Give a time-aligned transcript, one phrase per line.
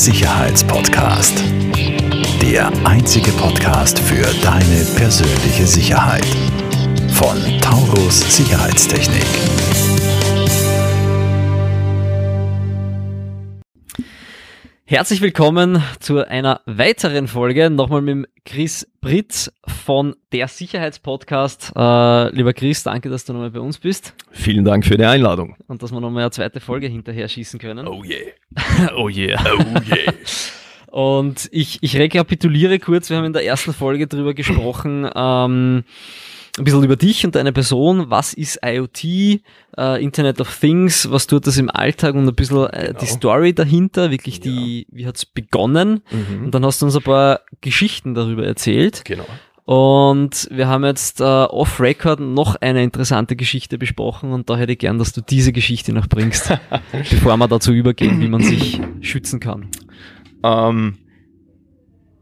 [0.00, 1.44] Sicherheitspodcast.
[2.40, 6.24] Der einzige Podcast für deine persönliche Sicherheit.
[7.12, 9.26] Von Taurus Sicherheitstechnik.
[14.90, 21.74] Herzlich willkommen zu einer weiteren Folge, nochmal mit Chris Britz von der Sicherheitspodcast.
[21.76, 24.14] Äh, lieber Chris, danke, dass du nochmal bei uns bist.
[24.32, 25.54] Vielen Dank für die Einladung.
[25.68, 27.86] Und dass wir nochmal eine zweite Folge hinterher schießen können.
[27.86, 28.90] Oh yeah.
[28.96, 29.40] oh yeah.
[29.44, 30.12] Oh yeah.
[30.88, 35.84] Und ich, ich rekapituliere kurz, wir haben in der ersten Folge drüber gesprochen, ähm,
[36.58, 38.10] ein bisschen über dich und deine Person.
[38.10, 42.66] Was ist IoT, äh, Internet of Things, was tut das im Alltag und ein bisschen
[42.66, 42.98] äh, Genau.
[43.00, 46.02] die Story dahinter, wirklich die, wie hat's begonnen?
[46.10, 46.46] Mhm.
[46.46, 49.02] Und dann hast du uns ein paar Geschichten darüber erzählt.
[49.04, 49.26] Genau.
[49.64, 54.78] Und wir haben jetzt äh, off-Record noch eine interessante Geschichte besprochen und da hätte ich
[54.78, 56.52] gern, dass du diese Geschichte noch bringst,
[56.92, 59.68] bevor wir dazu übergehen, wie man sich schützen kann.
[60.42, 60.96] Ähm,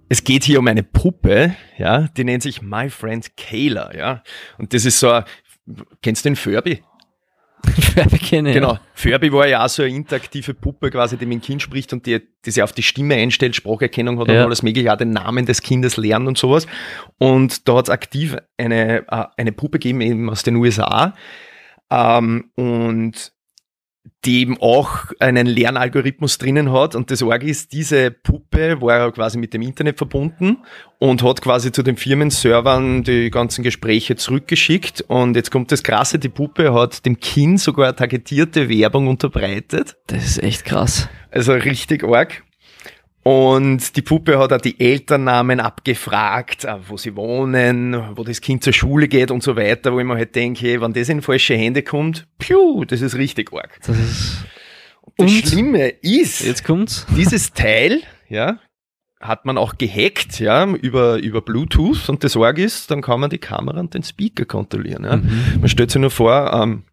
[0.08, 4.22] es geht hier um eine Puppe, ja, die nennt sich My Friend Kayla, ja.
[4.58, 5.24] Und das ist so, ein-
[6.02, 6.82] kennst du den Furby?
[7.94, 8.78] Werbekenne, Genau.
[8.94, 12.06] Furby war ja auch so eine interaktive Puppe quasi, die mit dem Kind spricht und
[12.06, 14.34] die, die sich auf die Stimme einstellt, Spracherkennung hat Ja.
[14.34, 16.66] und alles mögliche, auch den Namen des Kindes lernen und sowas.
[17.18, 21.14] Und da hat es aktiv eine, äh, eine Puppe gegeben, eben aus den USA.
[21.90, 23.32] Ähm, und
[24.24, 26.94] die eben auch einen Lernalgorithmus drinnen hat.
[26.94, 30.58] Und das Org ist, diese Puppe war quasi mit dem Internet verbunden
[30.98, 35.02] und hat quasi zu den Firmenservern die ganzen Gespräche zurückgeschickt.
[35.02, 39.96] Und jetzt kommt das Krasse, die Puppe hat dem Kind sogar targetierte Werbung unterbreitet.
[40.06, 41.08] Das ist echt krass.
[41.30, 42.42] Also richtig arg.
[43.28, 48.64] Und die Puppe hat auch die Elternnamen abgefragt, äh, wo sie wohnen, wo das Kind
[48.64, 51.20] zur Schule geht und so weiter, wo ich mir halt denke, hey, wenn das in
[51.20, 53.80] falsche Hände kommt, piu, das ist richtig arg.
[53.84, 54.44] Das ist,
[55.18, 55.46] Das Und?
[55.46, 57.06] Schlimme ist, jetzt kommt's.
[57.14, 58.60] dieses Teil, ja,
[59.20, 63.28] hat man auch gehackt, ja, über, über Bluetooth und das Org ist, dann kann man
[63.28, 65.16] die Kamera und den Speaker kontrollieren, ja.
[65.16, 65.58] Mhm.
[65.60, 66.84] Man stellt sich nur vor, ähm,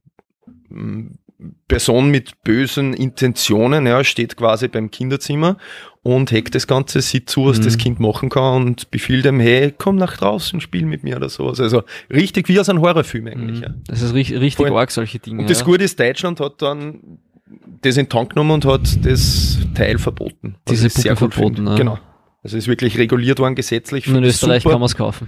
[1.68, 5.58] Person mit bösen Intentionen, ja, steht quasi beim Kinderzimmer
[6.02, 7.64] und hackt das Ganze, sieht zu, was Mhm.
[7.64, 11.30] das Kind machen kann und befiehlt ihm, hey, komm nach draußen, spiel mit mir oder
[11.30, 11.60] sowas.
[11.60, 13.74] Also richtig wie aus einem Horrorfilm eigentlich, ja.
[13.88, 15.42] Das ist richtig, richtig arg, solche Dinge.
[15.42, 15.66] Und das ja.
[15.66, 17.00] Gute ist, Deutschland hat dann
[17.82, 20.56] das in Tank genommen und hat das Teil verboten.
[20.70, 21.76] Diese ich sehr verboten, ja.
[21.76, 22.00] Genau.
[22.44, 24.08] Also ist wirklich reguliert worden gesetzlich.
[24.08, 24.74] Und in Österreich super.
[24.74, 25.28] kann man es kaufen.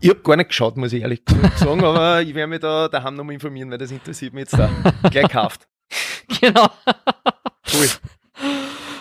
[0.00, 1.22] Ich habe gar nicht geschaut, muss ich ehrlich
[1.56, 4.70] sagen, aber ich werde mich da daheim nochmal informieren, weil das interessiert mich jetzt da.
[5.10, 5.66] Gleich gekauft.
[6.40, 6.68] Genau.
[7.72, 7.88] Cool.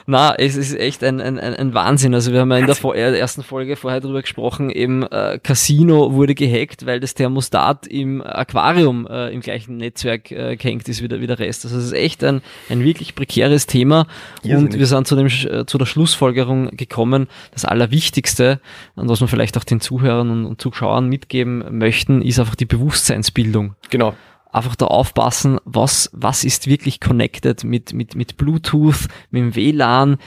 [0.10, 2.14] Na, es ist echt ein, ein, ein Wahnsinn.
[2.14, 5.38] Also wir haben ja in der vor äh, ersten Folge vorher drüber gesprochen, eben äh,
[5.44, 11.04] Casino wurde gehackt, weil das Thermostat im Aquarium äh, im gleichen Netzwerk äh, gehängt ist
[11.04, 11.66] wie der, wie der Rest.
[11.66, 14.08] Also es ist echt ein, ein wirklich prekäres Thema.
[14.44, 14.80] Und Irrsinnig.
[14.80, 18.62] wir sind zu, dem, äh, zu der Schlussfolgerung gekommen, das Allerwichtigste,
[18.96, 22.66] und was wir vielleicht auch den Zuhörern und, und Zuschauern mitgeben möchten, ist einfach die
[22.66, 24.16] Bewusstseinsbildung Genau.
[24.52, 30.18] Einfach da aufpassen, was, was ist wirklich connected mit, mit, mit Bluetooth, mit dem WLAN,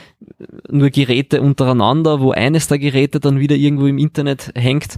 [0.69, 4.97] nur Geräte untereinander, wo eines der Geräte dann wieder irgendwo im Internet hängt.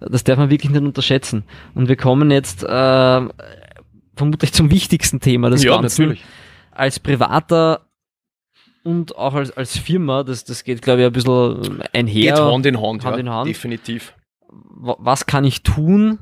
[0.00, 1.44] Das darf man wirklich nicht unterschätzen.
[1.74, 3.28] Und wir kommen jetzt äh,
[4.16, 6.02] vermutlich zum wichtigsten Thema des ja, Ganzen.
[6.02, 6.24] natürlich.
[6.70, 7.86] Als Privater
[8.84, 12.34] und auch als, als Firma, das, das geht glaube ich ein bisschen einher.
[12.34, 13.48] Geht Hand in Hand, Hand ja, in Hand.
[13.48, 14.14] definitiv.
[14.48, 16.18] wa- was kann ich tun,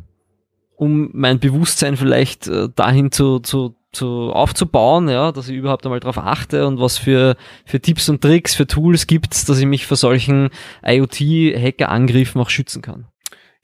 [0.79, 5.99] um mein Bewusstsein vielleicht äh, dahin zu, zu, zu aufzubauen, ja, dass ich überhaupt einmal
[5.99, 9.87] darauf achte und was für, für Tipps und Tricks, für Tools gibt's, dass ich mich
[9.87, 10.51] vor solchen
[10.85, 13.07] IoT-Hacker-Angriffen auch schützen kann.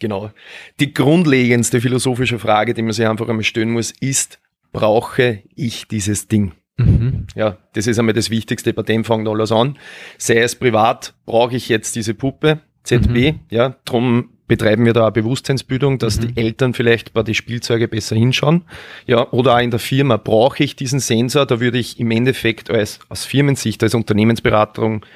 [0.00, 0.32] Genau.
[0.80, 4.40] Die grundlegendste philosophische Frage, die man sich einfach einmal stellen muss, ist,
[4.72, 6.52] brauche ich dieses Ding?
[6.78, 7.28] Mhm.
[7.36, 9.78] Ja, das ist einmal das Wichtigste, bei dem fängt alles an.
[10.18, 15.98] Sei es privat, brauche ich jetzt diese Puppe, ZB, ja, drum betreiben wir da Bewusstseinsbildung,
[15.98, 18.62] dass die Eltern vielleicht bei die Spielzeuge besser hinschauen.
[19.06, 22.70] Ja, oder auch in der Firma brauche ich diesen Sensor, da würde ich im Endeffekt
[22.70, 25.06] als, aus Firmensicht, als Unternehmensberatung,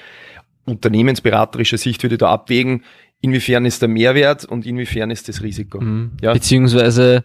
[0.65, 2.85] unternehmensberaterische Sicht würde ich da abwägen,
[3.21, 5.81] inwiefern ist der Mehrwert und inwiefern ist das Risiko.
[5.81, 6.13] Mhm.
[6.23, 6.33] Ja.
[6.33, 7.25] Beziehungsweise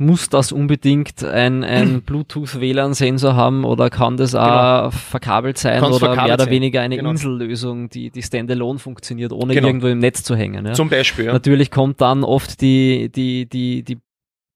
[0.00, 6.06] muss das unbedingt ein, ein Bluetooth-WLAN-Sensor haben oder kann das auch verkabelt sein Kann's oder
[6.06, 6.52] verkabelt mehr oder sein.
[6.52, 7.10] weniger eine Genau.
[7.10, 9.66] Insellösung, die, die standalone funktioniert, ohne Genau.
[9.68, 10.64] irgendwo im Netz zu hängen.
[10.66, 10.72] Ja?
[10.72, 11.32] Zum Beispiel, ja.
[11.32, 13.98] Natürlich kommt dann oft die, die, die, die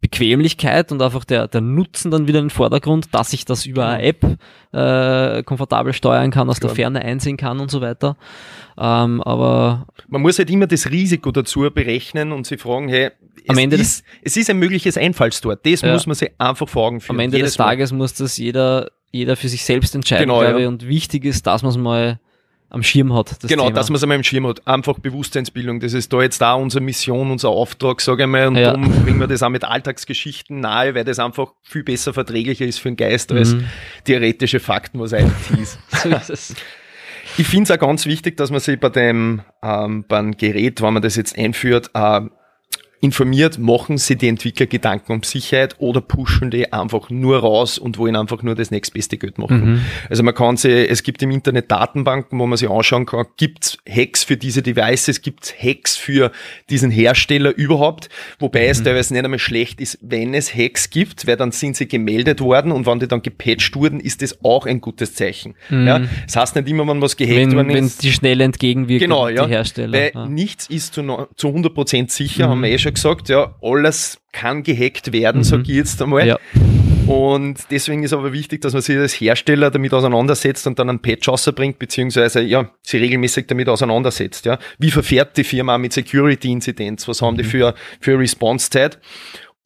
[0.09, 3.87] Bequemlichkeit und einfach der, der Nutzen dann wieder in den Vordergrund, dass ich das über
[3.89, 4.23] eine App
[4.73, 6.77] äh, komfortabel steuern kann, aus der Klar.
[6.77, 8.17] Ferne einsehen kann und so weiter.
[8.77, 13.13] Ähm, aber Man muss halt immer das Risiko dazu berechnen und sich fragen, hey,
[13.49, 15.57] Am es, Ende ist, es ist ein mögliches Einfallstor.
[15.57, 15.93] Das Ja.
[15.95, 17.17] muss man sich einfach vor Augen führen.
[17.17, 17.65] am Ende des Jedes Mal.
[17.65, 20.61] Tages muss das jeder jeder für sich selbst entscheiden, Genau, glaube ja.
[20.63, 22.19] ich, und wichtig ist, dass man es mal
[22.75, 23.37] am Schirm hat.
[23.43, 23.77] Genau, Thema.
[23.77, 24.67] dass man es einmal im Schirm hat.
[24.67, 25.81] Einfach Bewusstseinsbildung.
[25.81, 28.49] Das ist da jetzt da unsere Mission, unser Auftrag, sage ich mal.
[28.49, 28.73] Und Ja.
[28.73, 32.79] darum bringen wir das auch mit Alltagsgeschichten nahe, weil das einfach viel besser verträglicher ist
[32.81, 33.65] für den Geist als Mhm.
[34.05, 35.25] theoretische Fakten, was IT
[35.61, 35.79] ist.
[36.03, 36.55] so ist es.
[37.39, 40.93] Ich finde es auch ganz wichtig, dass man sich bei dem ähm, beim Gerät, wenn
[40.95, 42.21] man das jetzt einführt, äh,
[43.05, 47.99] informiert, machen sie die Entwickler Gedanken um Sicherheit oder pushen die einfach nur raus und
[47.99, 49.75] wollen einfach nur das nächstbeste Geld machen.
[49.75, 49.81] Mhm.
[50.09, 53.79] Also man kann sie, es gibt im Internet Datenbanken, wo man sich anschauen kann, gibt's
[53.89, 56.33] Hacks für diese Devices, gibt's Hacks für
[56.71, 58.09] diesen Hersteller überhaupt,
[58.39, 61.87] wobei es teilweise nicht einmal schlecht ist, wenn es Hacks gibt, weil dann sind sie
[61.87, 65.55] gemeldet worden und wenn die dann gepatcht wurden, ist das auch ein gutes Zeichen.
[65.71, 68.03] Ja, das heißt nicht immer, wenn was gehackt Wenn, worden wenn ist.
[68.03, 69.47] die schnell entgegenwirken, Genau, die ja.
[69.47, 69.99] Hersteller.
[69.99, 70.27] Weil ja.
[70.27, 71.03] nichts ist zu,
[71.37, 73.29] zu 100% sicher, haben wir eh schon gesagt.
[73.29, 76.23] Ja, alles kann gehackt werden, sag ich jetzt einmal.
[76.23, 76.29] Mhm.
[76.29, 76.39] Ja.
[77.07, 81.01] Und deswegen ist aber wichtig, dass man sich als Hersteller damit auseinandersetzt und dann einen
[81.01, 84.47] Patch rausbringt, beziehungsweise ja, sie regelmäßig damit auseinandersetzt.
[84.47, 84.59] Ja.
[84.79, 87.07] Wie verfährt die Firma mit Security-Inzidenz?
[87.07, 88.99] Was haben die für, für Response-Zeit?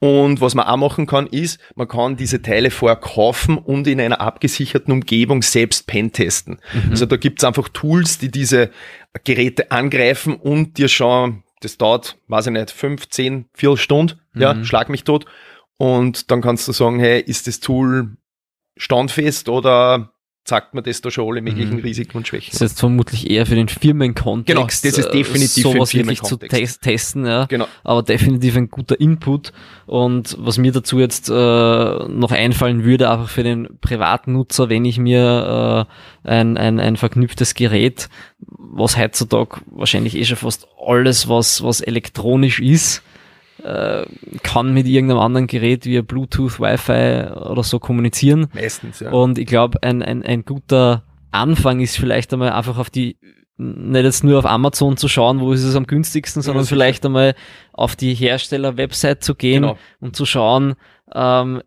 [0.00, 4.00] Und was man auch machen kann, ist, man kann diese Teile vorher kaufen und in
[4.00, 6.58] einer abgesicherten Umgebung selbst pentesten.
[6.90, 8.70] Also da gibt's einfach Tools, die diese
[9.24, 14.64] Geräte angreifen und dir schon, das dauert, weiß ich nicht, fünf, zehn, vier Stunden, ja,
[14.64, 15.26] schlag mich tot.
[15.76, 18.16] Und dann kannst du sagen, hey, ist das Tool
[18.76, 20.12] standfest oder
[20.48, 21.80] zeigt mir das da schon alle möglichen Mhm.
[21.82, 22.50] Risiken und Schwächen?
[22.50, 24.46] Das ist jetzt vermutlich eher für den Firmenkontext.
[24.46, 27.44] Genau, das ist äh, definitiv für den sowas wirklich zu tes testen, ja.
[27.44, 27.66] Genau.
[27.84, 29.52] Aber definitiv ein guter Input.
[29.86, 34.98] Und was mir dazu jetzt äh, noch einfallen würde, einfach für den Privatnutzer, wenn ich
[34.98, 35.86] mir
[36.24, 38.08] äh, ein, ein, ein verknüpftes Gerät,
[38.40, 43.02] was heutzutage wahrscheinlich eh schon fast alles, was, was elektronisch ist,
[43.62, 44.04] äh,
[44.42, 48.46] kann mit irgendeinem anderen Gerät via Bluetooth, Wi-Fi oder so kommunizieren.
[48.54, 49.10] Meistens, ja.
[49.10, 53.16] Und ich glaube, ein, ein, ein guter Anfang ist vielleicht einmal einfach auf die,
[53.56, 56.76] nicht jetzt nur auf Amazon zu schauen, wo ist es am günstigsten, sondern sicher.
[56.76, 57.34] vielleicht einmal
[57.72, 59.78] auf die Hersteller-Website zu gehen Genau.
[60.00, 60.74] und zu schauen,
[61.14, 61.62] ähm,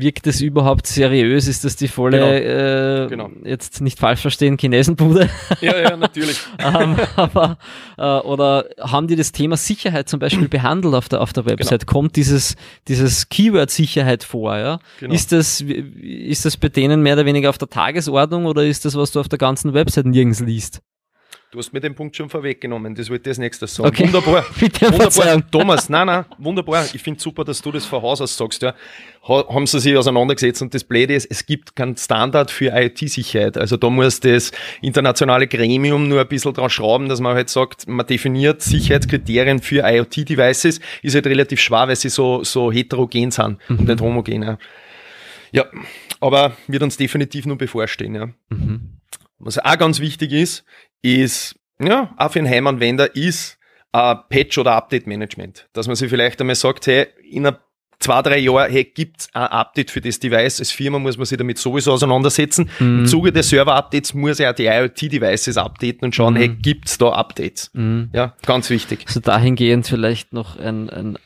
[0.00, 1.48] wirkt es überhaupt seriös?
[1.48, 3.30] Ist das die volle, äh, Genau.
[3.44, 5.28] jetzt nicht falsch verstehen, Chinesenbude?
[5.60, 6.40] ja, ja, natürlich.
[6.58, 7.58] ähm, aber,
[7.98, 11.86] äh, oder haben die das Thema Sicherheit zum Beispiel behandelt auf der, auf der Website?
[11.86, 12.56] Kommt dieses,
[12.88, 14.56] dieses Keyword Sicherheit vor?
[14.56, 14.78] Ja?
[15.00, 15.14] Genau.
[15.14, 18.96] Ist, das, ist das bei denen mehr oder weniger auf der Tagesordnung oder ist das,
[18.96, 20.80] was du auf der ganzen Website nirgends liest?
[21.56, 23.88] Du hast mir den Punkt schon vorweggenommen, das wollte ich als nächstes sagen.
[23.88, 24.04] Okay.
[24.04, 24.44] Wunderbar.
[24.60, 25.10] Bitte Wunderbar.
[25.10, 25.42] Verzeihung.
[25.50, 26.84] Thomas, nein, nein, wunderbar.
[26.92, 28.60] Ich finde super, dass du das von Haus aus sagst.
[28.60, 28.74] Ja.
[29.26, 33.56] Ha- Haben sie sich auseinandergesetzt und das Blöde ist, es gibt keinen Standard für IoT-Sicherheit.
[33.56, 37.88] Also da muss das internationale Gremium nur ein bisschen dran schrauben, dass man halt sagt,
[37.88, 43.56] man definiert Sicherheitskriterien für IoT-Devices, ist halt relativ schwer, weil sie so, so heterogen sind
[43.70, 44.42] und nicht homogen.
[44.42, 44.58] Ja.
[45.52, 45.64] ja,
[46.20, 48.14] aber wird uns definitiv nur bevorstehen.
[48.14, 48.26] Ja.
[48.50, 48.90] Mhm.
[49.38, 50.64] Was auch ganz wichtig ist,
[51.02, 53.58] ist, ja, auch für einen Heimanwender ist
[53.92, 55.68] äh, Patch- oder Update-Management.
[55.72, 57.56] Dass man sich vielleicht einmal sagt, hey, in ein,
[57.98, 60.58] zwei, drei Jahren, hey, gibt's ein Update für das Device?
[60.60, 62.70] Als Firma muss man sich damit sowieso auseinandersetzen.
[62.78, 63.00] Mhm.
[63.00, 66.38] Im Zuge der Server-Updates muss ja auch die IoT-Devices updaten und schauen, Mhm.
[66.38, 67.70] hey, gibt's da Updates?
[67.74, 68.10] Mhm.
[68.14, 69.04] Ja, ganz wichtig.
[69.06, 71.18] Also dahingehend vielleicht noch ein, ein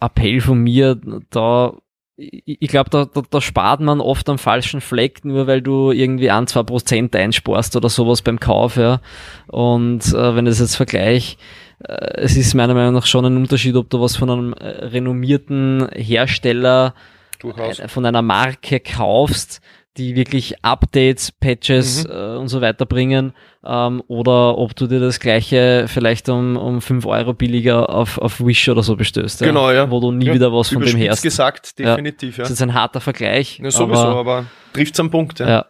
[0.00, 0.98] Appell von mir,
[1.30, 1.74] da
[2.16, 6.30] ich glaube, da, da, da spart man oft am falschen Fleck, nur weil du irgendwie
[6.30, 9.00] ein, zwei Prozent einsparst oder sowas beim Kauf, ja.
[9.48, 11.36] Und äh, wenn ich das jetzt vergleich,
[11.84, 14.66] äh, es ist meiner Meinung nach schon ein Unterschied, ob du was von einem äh,
[14.66, 16.94] renommierten Hersteller
[17.38, 17.82] Durchaus.
[17.88, 19.60] von einer Marke kaufst,
[19.96, 22.10] die wirklich Updates, Patches Mhm.
[22.12, 23.32] äh, und so weiter bringen,
[23.64, 28.40] ähm, oder ob du dir das gleiche vielleicht um, um 5 Euro billiger auf, auf
[28.44, 29.40] Wish oder so bestößt.
[29.40, 29.90] Genau, ja.
[29.90, 31.22] Wo du nie Ja, wieder was von dem herst.
[31.22, 31.96] gesagt, Ja.
[31.96, 32.42] definitiv, ja.
[32.44, 33.58] Das ist ein harter Vergleich.
[33.58, 35.64] ja sowieso, aber, aber, trifft's am Punkt, ja.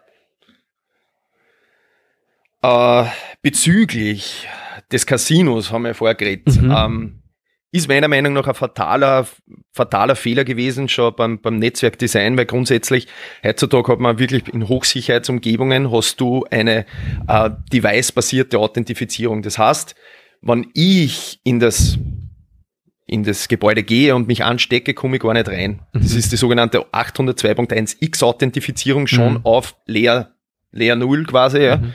[2.62, 3.02] ja.
[3.02, 3.06] Äh,
[3.42, 4.48] bezüglich
[4.90, 6.60] des Casinos haben wir ja vorher geredet.
[6.60, 6.70] Mhm.
[6.76, 7.22] Ähm,
[7.72, 9.26] ist meiner Meinung nach ein fataler,
[9.72, 13.06] fataler Fehler gewesen, schon beim, beim Netzwerkdesign, weil grundsätzlich
[13.44, 16.86] heutzutage hat man wirklich in Hochsicherheitsumgebungen hast du eine
[17.28, 19.42] äh, device-basierte Authentifizierung.
[19.42, 19.94] Das heißt,
[20.42, 21.98] wenn ich in das
[23.08, 25.80] in das Gebäude gehe und mich anstecke, komme ich gar nicht rein.
[25.92, 26.18] Das Mhm.
[26.18, 29.40] ist die sogenannte 802.1 X-Authentifizierung schon Mhm.
[29.44, 30.34] auf leer,
[30.72, 31.60] leer Null quasi.
[31.60, 31.76] Ja.
[31.76, 31.94] Mhm.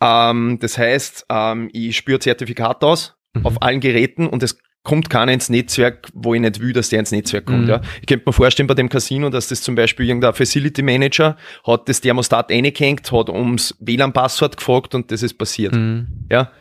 [0.00, 3.44] Ähm, das heißt, ähm, ich spüre Zertifikat aus Mhm.
[3.46, 7.00] auf allen Geräten und es kommt keiner ins Netzwerk, wo ich nicht will, dass der
[7.00, 7.64] ins Netzwerk kommt.
[7.64, 7.68] Mhm.
[7.68, 7.80] Ja.
[8.00, 11.88] Ich könnte mir vorstellen bei dem Casino, dass das zum Beispiel irgendein Facility Manager hat
[11.88, 15.74] das Thermostat eingehängt, hat ums WLAN-Passwort gefragt und das ist passiert.
[15.74, 16.06] Mhm.
[16.30, 16.52] Ja.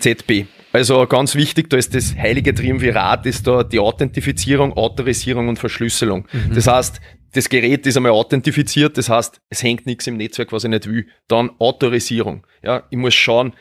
[0.00, 0.44] ZB.
[0.74, 6.28] Also ganz wichtig, da ist das heilige Triumvirat, ist da die Authentifizierung, Autorisierung und Verschlüsselung.
[6.52, 7.00] Das heißt,
[7.32, 10.86] das Gerät ist einmal authentifiziert, das heißt, es hängt nichts im Netzwerk, was ich nicht
[10.86, 11.06] will.
[11.28, 12.46] Dann Autorisierung.
[12.62, 13.54] Ja, ich muss schauen,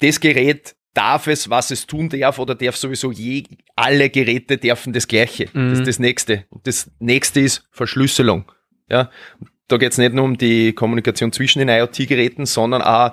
[0.00, 3.44] das Gerät darf es, was es tun darf oder darf sowieso je,
[3.76, 5.48] alle Geräte dürfen das Gleiche.
[5.52, 5.70] Mhm.
[5.70, 6.44] Das ist das Nächste.
[6.50, 8.50] Und das Nächste ist Verschlüsselung.
[8.88, 9.10] Ja,
[9.68, 13.12] da geht es nicht nur um die Kommunikation zwischen den IoT-Geräten, sondern auch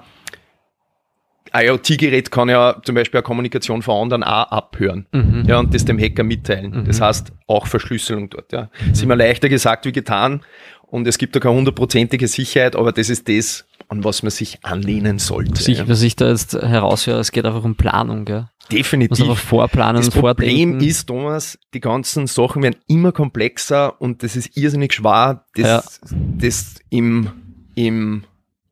[1.53, 5.45] IoT-Gerät kann ja zum Beispiel eine Kommunikation von anderen auch abhören mhm.
[5.48, 6.71] ja, und das dem Hacker mitteilen.
[6.71, 6.86] Mhm.
[6.86, 8.51] Das heißt auch Verschlüsselung dort.
[8.51, 8.69] Ja.
[8.86, 8.91] Mhm.
[8.91, 10.41] Ist immer leichter gesagt wie getan
[10.83, 14.63] und es gibt da keine hundertprozentige Sicherheit, aber das ist das, an was man sich
[14.63, 15.53] anlehnen sollte.
[15.53, 18.24] Was ich, was ich da jetzt heraushöre, es geht einfach um Planung.
[18.24, 18.48] Gell?
[18.72, 19.25] Definitiv.
[19.25, 20.88] Man vorplanen das Problem vordenken.
[20.88, 25.84] ist, Thomas, die ganzen Sachen werden immer komplexer und das ist irrsinnig schwer, das, ja.
[26.38, 27.31] das im,
[27.74, 28.24] im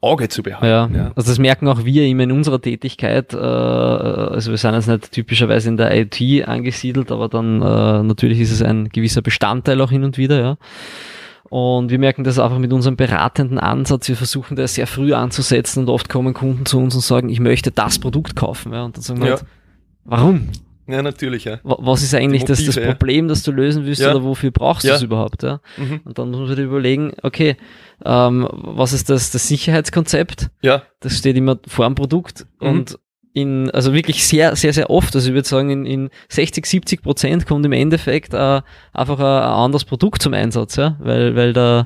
[0.02, 0.94] Auge zu behalten.
[0.94, 1.06] Ja.
[1.06, 1.12] ja.
[1.16, 3.34] Also das merken auch wir immer in unserer Tätigkeit.
[3.34, 8.40] Äh, also wir sind jetzt nicht typischerweise in der IT angesiedelt, aber dann äh, natürlich
[8.40, 10.58] ist es ein gewisser Bestandteil auch hin und wieder, ja.
[11.50, 14.08] Und wir merken das einfach mit unserem beratenden Ansatz.
[14.10, 17.40] Wir versuchen das sehr früh anzusetzen und oft kommen Kunden zu uns und sagen, ich
[17.40, 18.74] möchte das Produkt kaufen.
[18.74, 18.84] Ja.
[18.84, 19.34] Und dann sagen wir ja.
[19.36, 19.46] halt,
[20.04, 20.50] warum?
[20.88, 21.60] Ja, natürlich, ja.
[21.64, 24.12] Was ist eigentlich Motive, das, das Problem, das du lösen willst ja.
[24.12, 25.44] oder wofür brauchst du es überhaupt?
[25.44, 25.60] Ja?
[25.76, 26.00] Mhm.
[26.06, 27.58] Und dann muss man dir überlegen, okay,
[28.06, 30.50] ähm, was ist das, das Sicherheitskonzept?
[30.62, 30.84] Ja.
[31.02, 32.68] Das steht immer vor dem Produkt mhm.
[32.68, 33.00] und
[33.38, 37.04] in, also wirklich sehr, sehr, sehr oft, also ich würde sagen, in, in 60, 70
[37.04, 38.62] Prozent kommt im Endeffekt äh,
[38.94, 41.86] einfach ein, ein, anderes Produkt zum Einsatz, ja, weil, weil da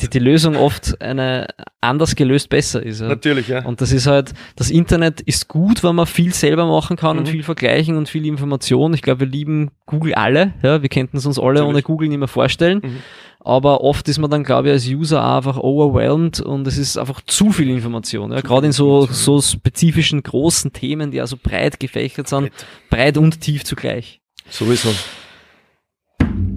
[0.00, 1.48] die, die, Lösung oft eine
[1.80, 3.00] anders gelöst besser ist.
[3.00, 3.08] Ja.
[3.08, 3.64] Natürlich, ja.
[3.64, 7.22] Und das ist halt, das Internet ist gut, wenn man viel selber machen kann mhm.
[7.22, 8.94] und viel vergleichen und viel Information.
[8.94, 11.68] Ich glaube, wir lieben Google alle, ja, wir könnten es uns alle Natürlich.
[11.68, 12.80] ohne Google nicht mehr vorstellen.
[12.84, 12.98] Mhm
[13.44, 17.20] aber oft ist man dann, glaube ich, als User einfach overwhelmed und es ist einfach
[17.22, 18.32] zu viel Information.
[18.32, 18.40] Ja?
[18.40, 22.52] Gerade in so, so spezifischen großen Themen, die also breit gefächert sind, breit,
[22.90, 24.20] breit und tief zugleich.
[24.48, 24.90] Sowieso.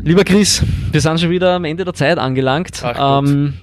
[0.03, 2.83] Lieber Chris, wir sind schon wieder am Ende der Zeit angelangt.
[2.83, 3.55] Ähm,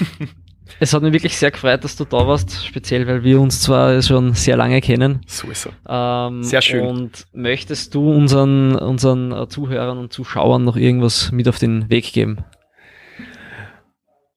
[0.82, 4.02] es hat mich wirklich sehr gefreut, dass du da warst, speziell weil wir uns zwar
[4.02, 5.20] schon sehr lange kennen.
[5.26, 6.84] So ist Ähm, sehr schön.
[6.84, 12.38] Und möchtest du unseren, unseren Zuhörern und Zuschauern noch irgendwas mit auf den Weg geben?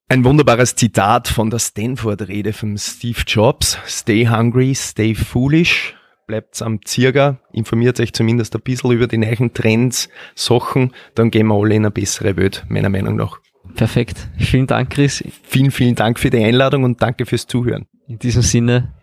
[0.08, 3.80] Ein wunderbares Zitat von der Stanford-Rede von Steve Jobs.
[3.88, 5.96] Stay hungry, stay foolish.
[6.28, 11.48] Bleibt am Zirger, informiert euch zumindest ein bisschen über die neuen Trends, Sachen, dann gehen
[11.48, 13.40] wir alle in eine bessere Welt, meiner Meinung nach.
[13.76, 14.28] Perfekt.
[14.38, 15.24] Vielen Dank, Chris.
[15.44, 17.88] Vielen, vielen Dank für die Einladung und danke fürs Zuhören.
[18.08, 18.94] In diesem Sinne,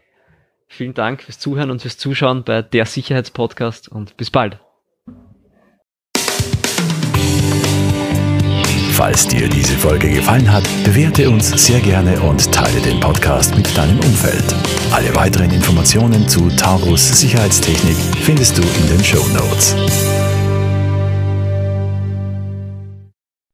[0.69, 4.59] vielen Dank fürs Zuhören und fürs Zuschauen bei der Sicherheitspodcast und bis bald.
[8.93, 13.77] Falls dir diese Folge gefallen hat, bewerte uns sehr gerne und teile den Podcast mit
[13.77, 14.55] deinem Umfeld.
[14.93, 20.22] Alle weiteren Informationen zu Taurus Sicherheitstechnik findest du in den Show Notes.